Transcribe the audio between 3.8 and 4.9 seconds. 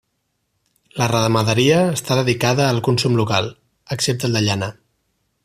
excepte el de llana.